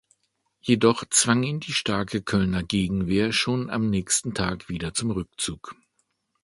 Jedoch 0.61 1.05
zwang 1.11 1.43
ihn 1.43 1.59
die 1.59 1.73
starke 1.73 2.23
Kölner 2.23 2.63
Gegenwehr 2.63 3.31
schon 3.33 3.69
am 3.69 3.91
nächsten 3.91 4.33
Tag 4.33 4.67
wieder 4.67 4.95
zum 4.95 5.11
Rückzug. 5.11 5.75